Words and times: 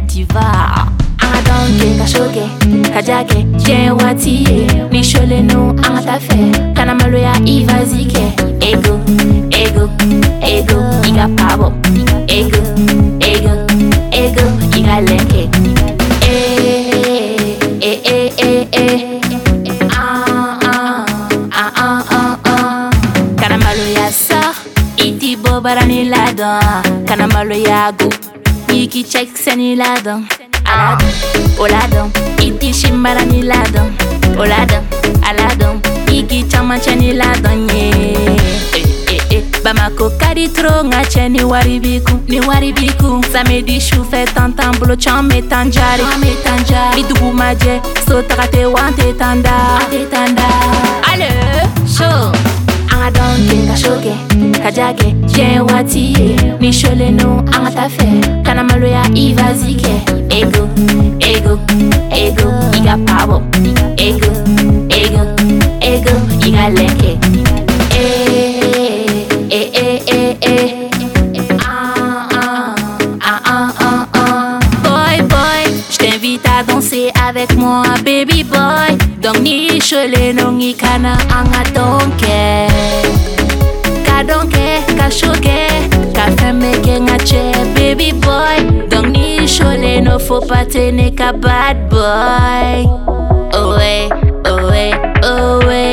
diva. 0.00 0.88
I 1.20 1.42
don't 1.42 1.78
get 1.78 2.00
a 2.00 2.06
shoke, 2.06 2.48
kajake, 2.94 3.44
jewatie, 3.58 4.66
nishole 4.90 5.42
no 5.42 5.72
atafe, 5.82 6.50
kanamaloya 6.74 7.34
ivazike, 7.44 8.32
ego, 8.60 9.00
ego, 9.50 9.90
ego, 10.42 10.78
iga 11.08 11.28
pabo, 11.36 11.72
ego, 12.28 12.62
ego, 13.20 13.54
ego, 14.12 14.46
iga 14.76 15.00
lenke. 15.00 15.48
Eh 16.22 17.56
eh, 17.80 17.98
eh, 18.00 18.00
eh, 18.02 18.32
eh, 18.38 18.66
eh, 18.72 19.20
eh. 19.64 19.88
Ah, 19.92 20.58
ah, 20.62 21.06
ah, 21.52 21.72
ah, 21.76 22.04
ah, 22.10 22.38
ah. 22.44 22.90
Kanamaloya 23.36 24.10
sa, 24.12 24.52
iti 24.96 25.36
bobarani 25.36 26.08
ladan, 26.08 27.04
kanamaloya 27.06 27.92
go. 27.98 28.08
Kiki 28.76 29.04
check 29.04 29.28
seniladon 29.32 30.28
Aladdin, 30.68 31.08
Oladon. 31.56 32.08
Iti 32.44 32.72
shimbara 32.74 33.24
ni 33.24 33.40
niladon 33.40 33.88
Oladon, 34.36 34.84
Aladon. 35.24 35.80
Igi 36.12 36.44
chama 36.44 36.76
cheniladon 36.78 37.72
yeah. 37.72 38.76
Eh, 38.76 38.84
eh, 39.08 39.36
eh. 39.36 39.42
Bamako 39.64 40.10
kadi 40.20 40.48
tro 40.52 40.84
ŋa 40.90 41.00
cɛ 41.12 41.24
ni 41.30 41.42
wari 41.52 41.78
ni 42.28 42.38
wari 42.48 42.70
b'i 42.76 42.92
kun 43.00 43.22
samedi 43.32 43.80
sufɛ 43.80 44.26
tan 44.34 44.52
t'an 44.52 44.72
bolo 44.78 44.94
can 44.94 45.26
be 45.28 45.40
tan 45.40 45.72
jari. 45.72 46.04
An 46.12 46.20
be 46.20 46.36
tan 46.44 46.60
ja 46.68 47.80
so 48.06 48.20
taga 48.28 48.44
tɛ 48.52 48.70
wa 48.74 48.80
an 48.88 48.92
tɛ 48.92 50.48
ale 51.08 51.30
so 51.96 52.55
shole 56.72 57.10
no, 57.12 57.28
anga 57.54 57.70
ta 57.70 57.88
fe 57.88 58.06
Kana 58.44 58.62
maloya 58.64 59.02
iva 59.14 59.54
zike 59.54 59.94
Ego, 60.30 60.68
ego, 61.20 61.58
ego 62.10 62.50
Iga 62.78 62.96
pabo 63.06 63.42
Ego, 63.96 64.32
ego, 64.90 65.22
ego 65.80 66.14
Iga 66.46 66.66
à 76.58 76.62
danser 76.62 77.10
avec 77.28 77.54
moi, 77.56 77.84
baby 78.04 78.42
boy. 78.44 78.96
Donc 79.20 79.40
ni 79.40 79.78
chole 79.80 80.32
no 80.34 80.50
ni 80.50 80.74
ka 85.06 85.10
choge 85.10 85.62
Ka 86.14 86.26
feme 86.36 86.72
gen 86.82 87.08
a 87.08 87.16
che 87.18 87.42
baby 87.74 88.10
boy 88.12 88.58
Dong 88.90 89.12
ni 89.12 89.46
chole 89.46 90.02
no 90.02 90.18
fo 90.18 90.40
pate 90.40 90.90
ne 90.90 91.10
ka 91.10 91.32
bad 91.32 91.88
boy 91.90 92.82
Owe, 93.54 93.94
owe, 94.50 94.84
owe 95.22 95.84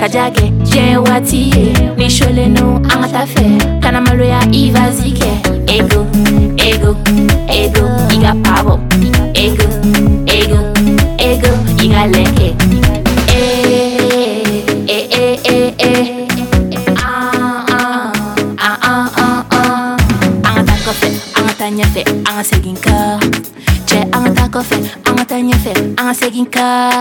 Kajake, 0.00 0.52
jen 0.64 0.98
watiye 0.98 1.72
Ni 1.96 2.08
chole 2.10 2.46
nou 2.48 2.76
an 2.92 3.08
ta 3.12 3.24
fe 3.26 3.46
Kana 3.80 4.00
malo 4.00 4.24
ya 4.24 4.40
iva 4.52 4.90
zike 4.90 5.32
Ego, 5.66 6.04
ego 6.58 6.94
anga 21.64 21.70
ta 21.70 21.70
nyefe 21.70 22.04
Anga 22.28 22.44
segin 22.44 22.76
ka 22.76 23.18
Che 23.86 23.98
anga 24.12 24.30
ta 24.34 24.48
kofe, 24.48 24.76
anga 25.06 25.24
ta 25.24 25.36
nyefe 25.40 25.72
Anga 25.96 26.12
segin 26.14 26.46
ka 26.46 26.92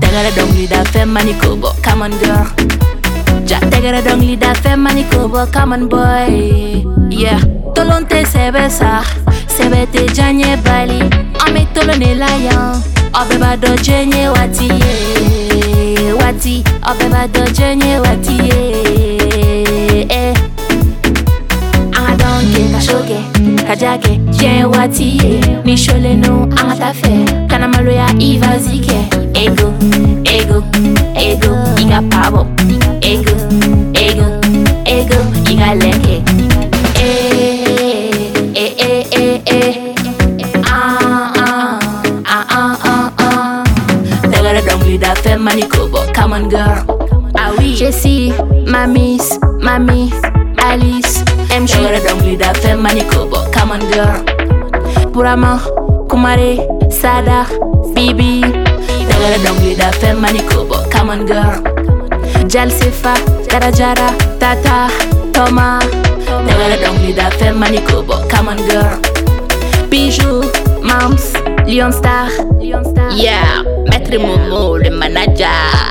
Tagara 0.00 0.30
dong 0.34 0.50
lida 0.56 0.84
fe 0.90 1.04
mani 1.04 1.34
kobo 1.34 1.70
Come 1.82 2.02
on 2.02 2.10
girl. 2.18 2.46
Ja 3.46 3.58
tagara 3.70 4.02
dong 4.02 4.20
lida 4.20 4.54
fe 4.62 4.74
mani 4.76 5.04
kobo 5.04 5.46
Come 5.46 5.72
on 5.74 5.88
boy. 5.88 6.82
Yeah 7.10 7.38
Tolonte 7.74 8.24
sebe 8.26 8.68
sa 8.70 9.02
Sebe 9.46 9.86
te 9.92 10.06
janye 10.12 10.56
bali. 10.64 10.98
Ame 11.46 11.66
tolo 11.74 11.94
ne 11.98 12.14
layan 12.18 12.82
Obe 13.14 13.38
ba 13.38 13.56
do 13.56 13.76
jenye 13.76 14.28
wati. 14.28 14.68
Wati 16.18 16.64
Obe 16.90 17.06
ba 17.10 17.28
do 17.28 17.44
jenye 17.52 17.98
wati 18.02 18.38
eh. 20.10 20.34
Shoke, 22.82 23.14
ka 23.72 23.76
jake 23.76 24.20
Bien 24.38 24.66
wati 24.68 25.16
Ni 25.64 25.76
shole 25.76 26.16
no, 26.16 26.44
anga 26.60 26.76
ta 26.76 26.92
fe 26.92 27.24
Kana 27.48 27.68
maloya 27.68 28.06
iva 28.20 28.58
zike. 28.58 28.98
Ego, 29.34 29.72
ego, 30.28 30.60
ego 31.16 31.52
Iga 31.80 32.02
pabo. 32.12 32.44
Ego, 33.00 33.32
ego, 33.96 34.26
ego 34.84 35.18
Iga 35.48 35.74
lenke 35.80 36.20
Eh, 37.00 38.32
eh, 38.54 38.72
eh, 38.76 39.04
eh, 39.16 39.40
eh 39.46 39.94
Ah, 40.68 41.32
ah, 41.36 41.78
ah, 42.26 42.44
ah, 42.50 42.76
ah, 42.84 43.10
ah. 43.18 43.64
Tagara 44.28 44.60
dong 44.68 44.84
lida 44.84 45.14
fe 45.24 45.36
manikobo 45.36 46.04
Come 46.12 46.34
on 46.34 46.48
girl. 46.48 46.84
Ah 47.40 47.50
oui. 47.56 47.72
Jessie, 47.74 48.32
ma 48.68 48.86
miss, 48.86 49.38
mami, 49.64 50.12
Alice 50.60 51.24
M 51.52 51.66
sure 51.66 52.00
don't 52.00 52.22
lead 52.24 52.40
up 52.42 52.56
fem 52.56 52.82
manikobo. 52.82 53.44
Come 53.52 53.72
on 53.72 53.80
girl. 53.92 54.24
Purama, 55.12 55.60
Kumare, 56.08 56.56
Sada, 56.90 57.44
Bibi. 57.94 58.40
Don't 58.40 59.44
don't 59.44 59.58
lead 59.62 59.80
up 59.82 59.94
fem 59.96 60.16
manikobo. 60.16 60.90
Come 60.90 61.10
on 61.10 61.26
girl. 61.26 61.60
Jalsifa, 62.48 63.14
Jara 63.50 63.70
Jara, 63.70 64.08
Tata, 64.40 64.88
Toma. 65.34 65.78
Don't 66.24 66.80
don't 66.80 66.98
lead 67.04 67.18
up 67.18 67.34
fem 67.34 67.60
manikobo. 67.60 68.26
Come 68.30 68.48
on 68.48 68.56
girl. 68.68 68.98
Bijou, 69.90 70.40
Moms, 70.82 71.34
Lion 71.66 71.92
Star. 71.92 72.30
Yeah, 73.14 73.62
Maître 73.90 74.18
Momo, 74.18 74.78
le 74.78 74.88
manager. 74.90 75.81